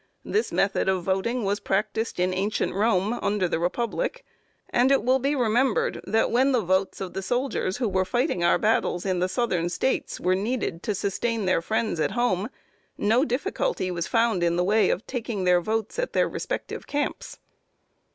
This 0.25 0.51
method 0.51 0.89
of 0.89 1.03
voting 1.03 1.43
was 1.43 1.59
practiced 1.59 2.19
in 2.19 2.33
ancient 2.33 2.73
Rome 2.73 3.13
under 3.21 3.47
the 3.47 3.59
republic; 3.59 4.25
and 4.71 4.91
it 4.91 5.03
will 5.03 5.19
be 5.19 5.35
remembered 5.35 6.01
that 6.07 6.31
when 6.31 6.53
the 6.53 6.59
votes 6.59 6.99
of 6.99 7.13
the 7.13 7.21
soldiers 7.21 7.77
who 7.77 7.87
were 7.87 8.03
fighting 8.03 8.43
our 8.43 8.57
battles 8.57 9.05
in 9.05 9.19
the 9.19 9.29
Southern 9.29 9.69
States 9.69 10.19
were 10.19 10.33
needed 10.33 10.81
to 10.81 10.95
sustain 10.95 11.45
their 11.45 11.61
friends 11.61 11.99
at 11.99 12.13
home, 12.17 12.49
no 12.97 13.23
difficulty 13.23 13.91
was 13.91 14.07
found 14.07 14.41
in 14.41 14.55
the 14.55 14.63
way 14.63 14.89
of 14.89 15.05
taking 15.05 15.43
their 15.43 15.61
votes 15.61 15.99
at 15.99 16.13
their 16.13 16.27
respective 16.27 16.87
camps. 16.87 17.37